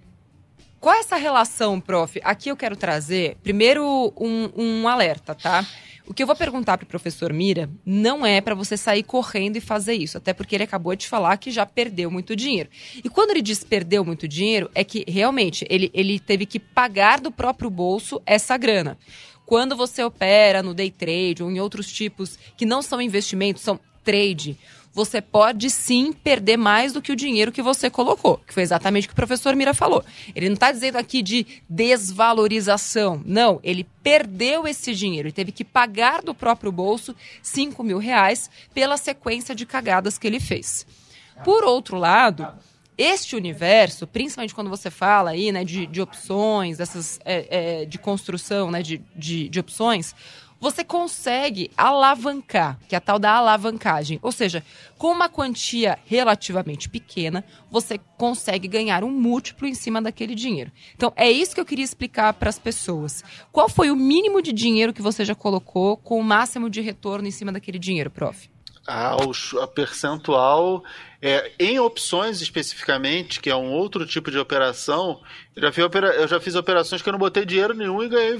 [0.80, 2.20] Qual é essa relação, prof?
[2.22, 5.66] Aqui eu quero trazer, primeiro, um, um alerta, tá?
[6.07, 9.57] O que eu vou perguntar para o professor Mira não é para você sair correndo
[9.57, 12.71] e fazer isso, até porque ele acabou de falar que já perdeu muito dinheiro.
[13.03, 17.21] E quando ele diz perdeu muito dinheiro, é que realmente ele, ele teve que pagar
[17.21, 18.97] do próprio bolso essa grana.
[19.45, 23.79] Quando você opera no day trade ou em outros tipos que não são investimentos, são
[24.05, 24.57] trade,
[24.96, 29.04] você pode sim perder mais do que o dinheiro que você colocou, que foi exatamente
[29.04, 30.02] o que o professor Mira falou.
[30.35, 33.20] Ele não está dizendo aqui de desvalorização.
[33.26, 38.48] Não, ele perdeu esse dinheiro e teve que pagar do próprio bolso 5 mil reais
[38.72, 40.87] pela sequência de cagadas que ele fez.
[41.44, 42.48] Por outro lado,
[42.96, 47.98] este universo, principalmente quando você fala aí, né, de, de opções, dessas, é, é, de
[47.98, 50.14] construção, né, de, de, de opções,
[50.61, 54.19] você consegue alavancar, que é a tal da alavancagem.
[54.23, 54.64] Ou seja,
[54.99, 60.73] com uma quantia relativamente pequena, você consegue ganhar um múltiplo em cima daquele dinheiro.
[60.95, 63.23] Então, é isso que eu queria explicar para as pessoas.
[63.53, 67.29] Qual foi o mínimo de dinheiro que você já colocou com o máximo de retorno
[67.29, 68.49] em cima daquele dinheiro, prof?
[68.88, 70.85] Ah, o, percentual
[71.26, 75.20] é, em opções especificamente, que é um outro tipo de operação,
[75.56, 75.84] eu já, fiz
[76.18, 78.38] eu já fiz operações que eu não botei dinheiro nenhum e ganhei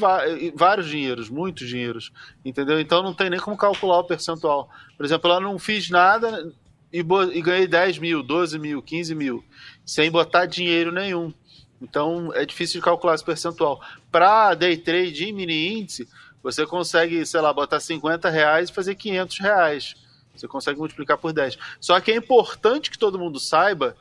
[0.55, 2.13] vários dinheiros, muitos dinheiros.
[2.45, 2.79] Entendeu?
[2.79, 4.71] Então não tem nem como calcular o percentual.
[4.97, 6.49] Por exemplo, eu não fiz nada
[6.93, 9.45] e, e ganhei 10 mil, 12 mil, 15 mil,
[9.85, 11.35] sem botar dinheiro nenhum.
[11.83, 13.81] Então é difícil de calcular esse percentual.
[14.13, 16.09] Para day trade e mini índice,
[16.41, 20.06] você consegue, sei lá, botar 50 reais e fazer 500 reais
[20.41, 21.59] você consegue multiplicar por 10.
[21.81, 23.97] Só que é importante que todo mundo saiba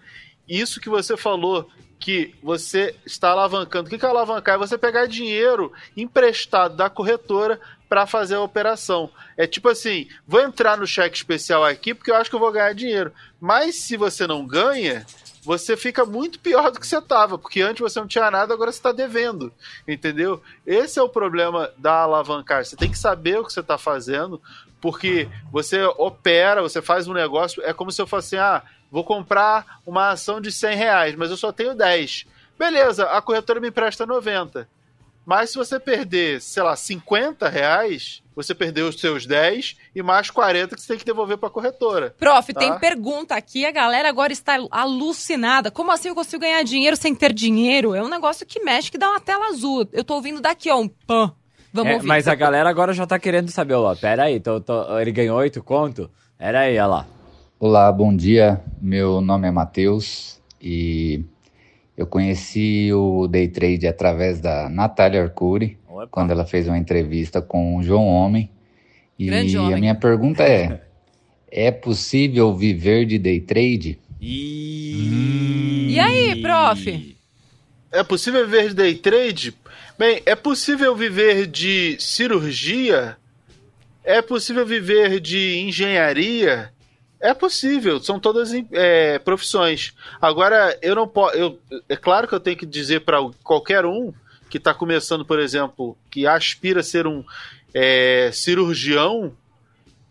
[0.47, 1.69] isso que você falou,
[1.99, 3.87] que você está alavancando.
[3.87, 4.55] O que é alavancar?
[4.55, 9.09] É você pegar dinheiro emprestado da corretora para fazer a operação.
[9.37, 12.51] É tipo assim, vou entrar no cheque especial aqui porque eu acho que eu vou
[12.51, 13.11] ganhar dinheiro.
[13.39, 15.05] Mas se você não ganha,
[15.45, 18.71] você fica muito pior do que você estava, porque antes você não tinha nada, agora
[18.71, 19.53] você está devendo,
[19.87, 20.41] entendeu?
[20.65, 22.65] Esse é o problema da alavancar.
[22.65, 24.41] Você tem que saber o que você está fazendo,
[24.81, 29.03] porque você opera, você faz um negócio, é como se eu fosse assim, ah, vou
[29.03, 32.25] comprar uma ação de 100 reais, mas eu só tenho 10.
[32.57, 34.67] Beleza, a corretora me empresta 90.
[35.25, 40.29] Mas se você perder, sei lá, 50 reais, você perdeu os seus 10 e mais
[40.29, 42.13] 40 que você tem que devolver para a corretora.
[42.19, 42.59] Prof, tá?
[42.59, 45.71] tem pergunta aqui, a galera agora está alucinada.
[45.71, 47.95] Como assim eu consigo ganhar dinheiro sem ter dinheiro?
[47.95, 49.87] É um negócio que mexe, que dá uma tela azul.
[49.91, 51.33] Eu tô ouvindo daqui, ó, um pã.
[51.73, 52.07] Vamos é, ouvir.
[52.07, 55.37] Mas a galera agora já tá querendo saber, ó, pera aí, tô, tô, ele ganhou
[55.39, 56.09] oito conto?
[56.37, 57.07] Pera aí, olha lá.
[57.59, 61.23] Olá, bom dia, meu nome é Matheus e
[61.97, 66.07] eu conheci o Day Trade através da Natália Arcuri, Opa.
[66.07, 68.49] quando ela fez uma entrevista com o João Homem.
[69.17, 69.73] E homem.
[69.73, 70.81] a minha pergunta é,
[71.49, 73.97] é possível viver de Day Trade?
[74.19, 77.15] E, e aí, prof?
[77.91, 79.55] É possível viver de Day Trade?
[79.97, 83.15] Bem, é possível viver de cirurgia?
[84.03, 86.73] É possível viver de engenharia?
[87.25, 89.95] É possível, são todas é, profissões.
[90.21, 91.57] Agora, eu não posso.
[91.89, 94.13] É claro que eu tenho que dizer para qualquer um
[94.47, 97.25] que está começando, por exemplo, que aspira a ser um
[97.73, 99.35] é, cirurgião.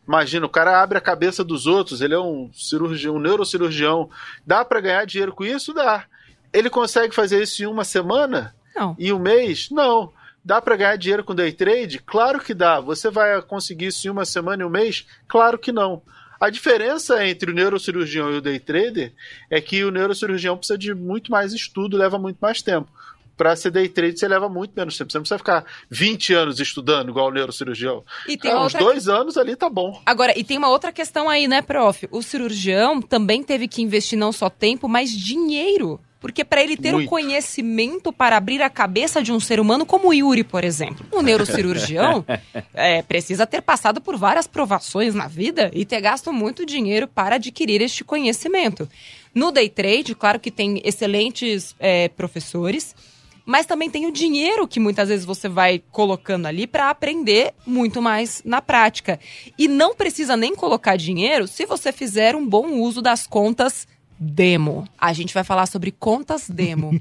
[0.09, 4.11] Imagina, o cara abre a cabeça dos outros, ele é um cirurgião, um neurocirurgião.
[4.45, 5.73] Dá para ganhar dinheiro com isso?
[5.73, 6.07] Dá.
[6.53, 8.57] Ele consegue fazer isso em uma semana?
[8.75, 8.97] Não.
[8.99, 9.71] E um mês?
[9.71, 10.13] Não.
[10.45, 12.01] Dá para ganhar dinheiro com day trade?
[12.01, 12.81] Claro que dá.
[12.81, 15.07] Você vai conseguir isso em uma semana e um mês?
[15.29, 16.03] Claro que não.
[16.45, 19.15] A diferença entre o neurocirurgião e o day trader
[19.51, 22.93] é que o neurocirurgião precisa de muito mais estudo, leva muito mais tempo.
[23.35, 25.11] Para ser day trade, você leva muito menos tempo.
[25.11, 28.05] Você não precisa ficar 20 anos estudando, igual o neurocirurgião.
[28.29, 29.99] E tem é, uns dois anos ali tá bom.
[30.05, 32.07] Agora, e tem uma outra questão aí, né, prof?
[32.11, 36.95] O cirurgião também teve que investir não só tempo, mas dinheiro porque para ele ter
[36.95, 40.65] o um conhecimento para abrir a cabeça de um ser humano, como o Yuri, por
[40.65, 42.25] exemplo, o neurocirurgião
[42.73, 47.35] é, precisa ter passado por várias provações na vida e ter gasto muito dinheiro para
[47.35, 48.89] adquirir este conhecimento.
[49.35, 52.97] No day trade, claro que tem excelentes é, professores,
[53.45, 58.01] mas também tem o dinheiro que muitas vezes você vai colocando ali para aprender muito
[58.01, 59.21] mais na prática.
[59.59, 63.87] E não precisa nem colocar dinheiro se você fizer um bom uso das contas
[64.19, 64.89] demo.
[64.99, 66.93] A gente vai falar sobre contas demo.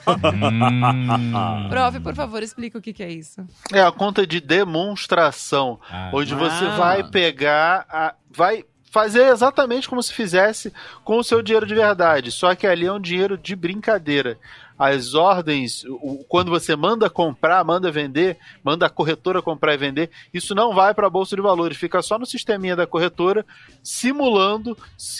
[1.68, 3.46] Prof, por favor, explica o que, que, é isso.
[3.72, 6.10] É a conta de demonstração, ah.
[6.12, 10.72] onde você vai pegar, a, vai fazer exatamente como se fizesse
[11.04, 14.36] com o seu dinheiro de verdade, só que ali é um dinheiro de brincadeira
[14.80, 20.10] as ordens, o, quando você manda comprar, manda vender, manda a corretora comprar e vender,
[20.32, 23.44] isso não vai para a bolsa de valores, fica só no sisteminha da corretora,
[23.82, 24.74] simulando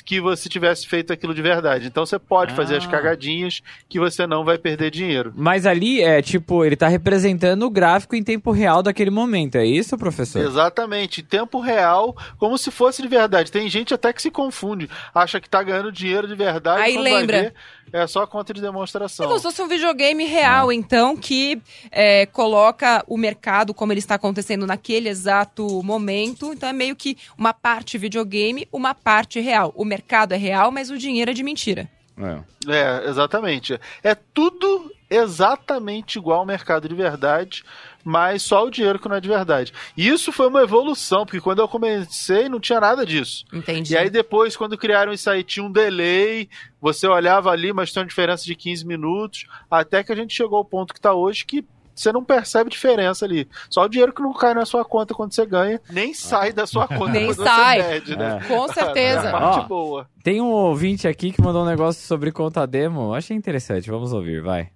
[0.07, 1.87] que você tivesse feito aquilo de verdade.
[1.87, 2.57] Então você pode ah.
[2.57, 2.89] fazer as ah.
[2.89, 5.31] cagadinhas que você não vai perder dinheiro.
[5.37, 9.67] Mas ali é tipo, ele está representando o gráfico em tempo real daquele momento, é
[9.67, 10.43] isso, professor?
[10.43, 13.53] Exatamente, em tempo real, como se fosse de verdade.
[13.53, 16.81] Tem gente até que se confunde, acha que está ganhando dinheiro de verdade.
[16.81, 17.43] Aí lembra.
[17.43, 17.55] Ver,
[17.93, 19.27] é só conta de demonstração.
[19.51, 20.75] É fosse um videogame real, é.
[20.77, 21.61] então, que
[21.91, 26.53] é, coloca o mercado como ele está acontecendo naquele exato momento.
[26.53, 29.73] Então é meio que uma parte videogame, uma parte real.
[29.75, 31.91] O mercado é real, mas o dinheiro é de mentira.
[32.17, 33.77] É, é exatamente.
[34.05, 37.65] É tudo exatamente igual ao mercado de verdade
[38.05, 39.73] mas só o dinheiro que não é de verdade.
[39.97, 43.45] E isso foi uma evolução, porque quando eu comecei não tinha nada disso.
[43.53, 43.95] Entendi.
[43.95, 46.49] E aí depois, quando criaram isso aí, tinha um delay,
[46.81, 50.59] você olhava ali, mas tinha uma diferença de 15 minutos, até que a gente chegou
[50.59, 51.65] ao ponto que está hoje, que
[52.01, 53.49] você não percebe diferença ali.
[53.69, 56.67] Só o dinheiro que não cai na sua conta quando você ganha, nem sai da
[56.67, 57.83] sua conta nem quando sai.
[57.83, 58.41] você perde, né?
[58.43, 58.49] É.
[58.49, 59.27] Com certeza.
[59.27, 60.07] É a parte Ó, boa.
[60.23, 63.15] Tem um ouvinte aqui que mandou um negócio sobre conta demo.
[63.15, 64.69] Achei interessante, vamos ouvir, vai.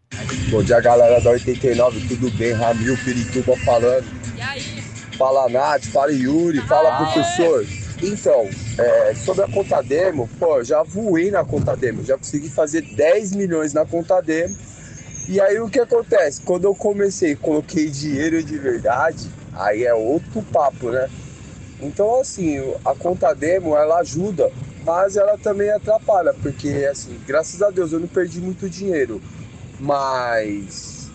[0.51, 2.53] Bom dia, galera da 89, tudo bem?
[2.53, 4.05] Ramil Pirituba falando.
[4.37, 4.85] E aí?
[5.17, 7.63] Fala Nath, fala Yuri, fala ah, professor.
[7.63, 8.07] É.
[8.07, 12.83] Então, é, sobre a conta demo, pô, já voei na conta demo, já consegui fazer
[12.83, 14.55] 10 milhões na conta demo.
[15.27, 16.43] E aí o que acontece?
[16.43, 21.09] Quando eu comecei, coloquei dinheiro de verdade, aí é outro papo, né?
[21.81, 24.51] Então, assim, a conta demo, ela ajuda,
[24.85, 29.21] mas ela também atrapalha, porque, assim, graças a Deus eu não perdi muito dinheiro,
[29.81, 31.11] mas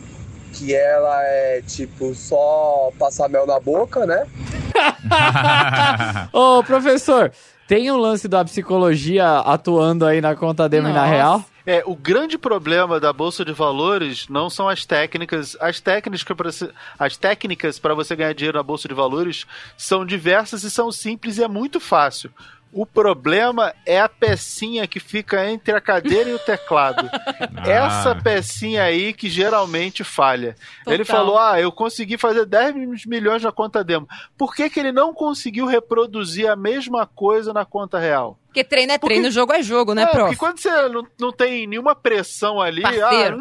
[0.54, 4.26] que ela é, tipo, só passar mel na boca, né?
[6.34, 7.32] Ô, professor,
[7.70, 11.00] tem um lance da psicologia atuando aí na conta demo Nossa.
[11.00, 11.46] e na real?
[11.64, 15.56] É, o grande problema da bolsa de valores não são as técnicas.
[15.62, 16.50] As técnicas para
[16.98, 19.46] as técnicas para você ganhar dinheiro na bolsa de valores
[19.78, 22.32] são diversas e são simples e é muito fácil.
[22.72, 27.10] O problema é a pecinha que fica entre a cadeira e o teclado.
[27.62, 27.70] Ah.
[27.70, 30.56] Essa pecinha aí que geralmente falha.
[30.80, 30.94] Total.
[30.94, 34.08] Ele falou: Ah, eu consegui fazer 10 milhões na conta demo.
[34.38, 38.38] Por que, que ele não conseguiu reproduzir a mesma coisa na conta real?
[38.46, 40.24] Porque treino é porque, treino, jogo é jogo, né, é, prof?
[40.24, 43.36] Porque quando você não, não tem nenhuma pressão ali, ah,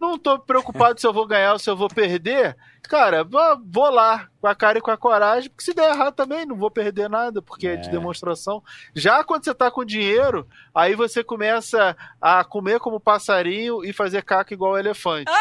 [0.00, 2.56] não, tô preocupado se eu vou ganhar ou se eu vou perder
[2.88, 6.46] cara, vou lá com a cara e com a coragem, porque se der errado também
[6.46, 8.62] não vou perder nada, porque é, é de demonstração.
[8.94, 14.22] Já quando você tá com dinheiro, aí você começa a comer como passarinho e fazer
[14.22, 15.30] caca igual elefante.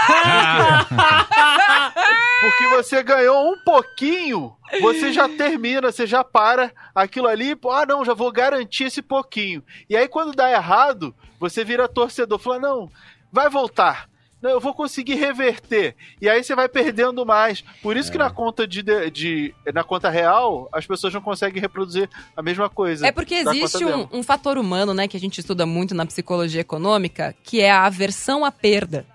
[2.41, 8.03] porque você ganhou um pouquinho, você já termina, você já para aquilo ali, ah não,
[8.03, 9.63] já vou garantir esse pouquinho.
[9.89, 12.89] E aí quando dá errado, você vira torcedor, fala, não,
[13.31, 14.09] vai voltar
[14.41, 15.95] não, eu vou conseguir reverter.
[16.21, 17.63] E aí você vai perdendo mais.
[17.81, 18.11] Por isso é.
[18.11, 22.41] que na conta de, de, de, na conta real, as pessoas não conseguem reproduzir a
[22.41, 23.07] mesma coisa.
[23.07, 26.61] É porque existe um, um, fator humano, né, que a gente estuda muito na psicologia
[26.61, 29.05] econômica, que é a aversão à perda.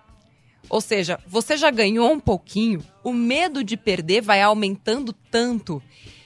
[0.68, 5.80] Ou seja, você já ganhou um pouquinho, o medo de perder vai aumentando tanto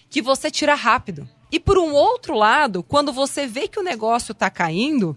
[0.08, 1.28] que você tira rápido.
[1.52, 5.16] E por um outro lado, quando você vê que o negócio está caindo,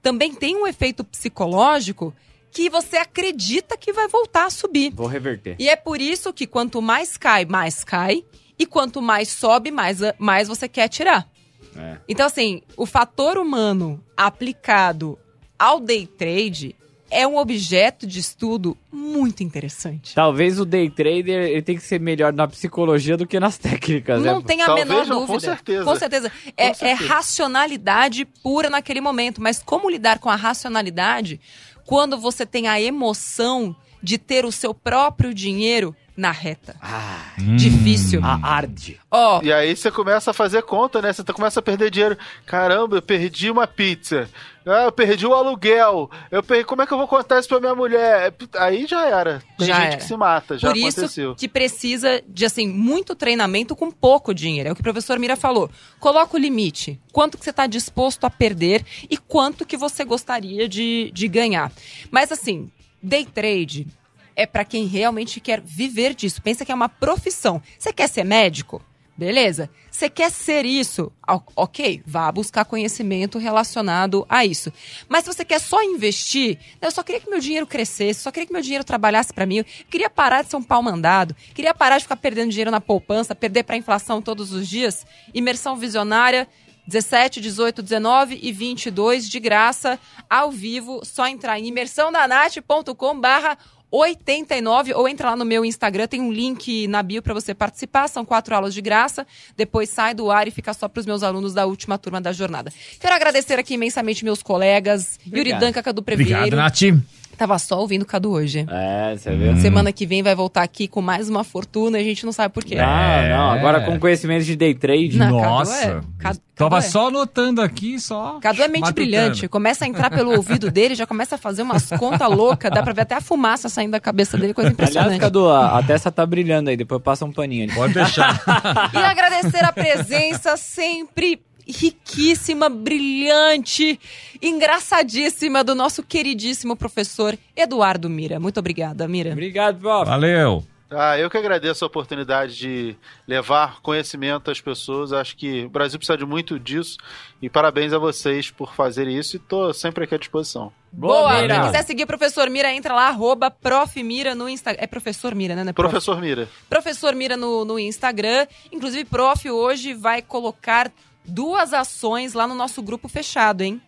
[0.00, 2.14] também tem um efeito psicológico
[2.56, 4.90] que você acredita que vai voltar a subir.
[4.94, 5.56] Vou reverter.
[5.58, 8.24] E é por isso que quanto mais cai, mais cai.
[8.58, 11.28] E quanto mais sobe, mais, mais você quer tirar.
[11.76, 11.98] É.
[12.08, 15.18] Então, assim, o fator humano aplicado
[15.58, 16.74] ao day trade
[17.10, 20.14] é um objeto de estudo muito interessante.
[20.14, 24.22] Talvez o day trader ele tem que ser melhor na psicologia do que nas técnicas.
[24.22, 24.44] Não né?
[24.46, 25.34] tem a Talvez menor não, dúvida.
[25.34, 25.84] Com certeza.
[25.84, 26.30] Com certeza.
[26.30, 27.04] Com é, é certeza.
[27.04, 29.42] é racionalidade pura naquele momento.
[29.42, 31.38] Mas como lidar com a racionalidade
[31.86, 36.74] quando você tem a emoção de ter o seu próprio dinheiro na reta.
[36.80, 38.20] Ah, Difícil.
[38.24, 38.98] A arde.
[39.10, 39.38] Oh.
[39.42, 41.12] E aí você começa a fazer conta, né?
[41.12, 42.16] Você tá, começa a perder dinheiro.
[42.46, 44.28] Caramba, eu perdi uma pizza.
[44.64, 46.10] Ah, eu perdi o aluguel.
[46.30, 46.64] Eu perdi...
[46.64, 48.34] Como é que eu vou contar isso pra minha mulher?
[48.54, 49.42] Aí já era.
[49.58, 49.96] Tem já gente era.
[49.98, 51.32] que se mata, já Por aconteceu.
[51.32, 54.70] isso que precisa de, assim, muito treinamento com pouco dinheiro.
[54.70, 55.70] É o que o professor Mira falou.
[56.00, 56.98] Coloca o limite.
[57.12, 61.70] Quanto que você está disposto a perder e quanto que você gostaria de, de ganhar.
[62.10, 62.70] Mas, assim,
[63.02, 63.86] day trade
[64.36, 66.42] é para quem realmente quer viver disso.
[66.42, 67.60] Pensa que é uma profissão.
[67.78, 68.82] Você quer ser médico?
[69.16, 69.70] Beleza.
[69.90, 71.10] Você quer ser isso?
[71.56, 74.70] Ok, vá buscar conhecimento relacionado a isso.
[75.08, 78.46] Mas se você quer só investir, eu só queria que meu dinheiro crescesse, só queria
[78.46, 81.72] que meu dinheiro trabalhasse para mim, eu queria parar de ser um pau mandado, queria
[81.72, 85.06] parar de ficar perdendo dinheiro na poupança, perder para inflação todos os dias.
[85.32, 86.46] Imersão visionária
[86.86, 89.98] 17, 18, 19 e 22 de graça,
[90.30, 91.00] ao vivo.
[91.04, 93.58] Só entrar em imersãodanat.com barra
[93.90, 98.08] 89 ou entra lá no meu Instagram, tem um link na bio para você participar,
[98.08, 101.22] são quatro aulas de graça, depois sai do ar e fica só para os meus
[101.22, 102.72] alunos da última turma da jornada.
[103.00, 105.46] Quero agradecer aqui imensamente meus colegas, Obrigado.
[105.46, 106.34] Yuri Danca, Cadu Previeiro.
[106.34, 107.25] Obrigado, Nath.
[107.36, 108.66] Tava só ouvindo o Cadu hoje.
[108.70, 109.56] É, você viu?
[109.58, 112.52] Semana que vem vai voltar aqui com mais uma fortuna e a gente não sabe
[112.52, 112.76] por quê.
[112.78, 113.36] Ah, é.
[113.36, 113.50] não.
[113.50, 115.18] Agora com conhecimento de day trade.
[115.18, 115.72] Não, Nossa.
[115.72, 118.38] Cadu é, Cadu, Tava Cadu só anotando aqui, só.
[118.40, 118.94] Cadu é mente matutando.
[118.94, 119.48] brilhante.
[119.48, 122.70] Começa a entrar pelo ouvido dele, já começa a fazer umas contas loucas.
[122.70, 125.06] Dá pra ver até a fumaça saindo da cabeça dele, coisa impressionante.
[125.06, 126.76] Aliás, Cadu, a, a testa tá brilhando aí.
[126.76, 127.74] Depois passa um paninho ali.
[127.74, 128.42] Pode deixar.
[128.94, 133.98] e agradecer a presença sempre riquíssima, brilhante,
[134.40, 138.38] engraçadíssima do nosso queridíssimo professor Eduardo Mira.
[138.38, 139.32] Muito obrigada, Mira.
[139.32, 140.06] Obrigado, Bob.
[140.06, 140.64] Valeu.
[140.88, 145.12] Ah, eu que agradeço a oportunidade de levar conhecimento às pessoas.
[145.12, 146.96] Acho que o Brasil precisa de muito disso.
[147.42, 149.34] E parabéns a vocês por fazerem isso.
[149.34, 150.72] E estou sempre aqui à disposição.
[150.92, 151.42] Boa!
[151.42, 151.54] Mira.
[151.54, 153.52] Quem quiser seguir o professor Mira, entra lá, arroba
[153.96, 154.80] Mira no Instagram.
[154.80, 155.62] É professor Mira, né?
[155.68, 155.90] É prof...
[155.90, 156.48] Professor Mira.
[156.68, 158.46] Professor Mira no, no Instagram.
[158.70, 160.92] Inclusive, prof hoje vai colocar
[161.26, 163.80] duas ações lá no nosso grupo fechado, hein?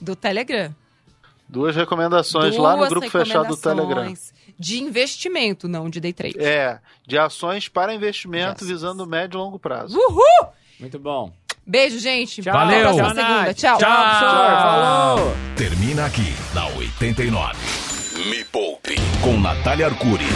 [0.00, 0.74] Do Telegram.
[1.48, 4.14] Duas recomendações Duas lá no grupo fechado do Telegram.
[4.58, 6.38] de investimento, não de day trade.
[6.38, 9.98] É, de ações para investimento visando médio e longo prazo.
[9.98, 10.48] Uhul!
[10.80, 11.32] Muito bom.
[11.64, 12.42] Beijo, gente.
[12.42, 12.52] Tchau.
[12.52, 12.80] Valeu.
[12.80, 13.54] Até a próxima segunda.
[13.54, 13.78] Tchau.
[13.78, 14.60] Tchau, professor.
[14.62, 15.32] Falou.
[15.56, 17.54] Termina aqui, na 89.
[18.28, 20.26] Me Poupe, com Natália Arcuri.